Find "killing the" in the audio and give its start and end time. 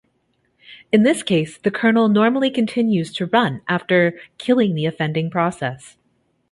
4.39-4.87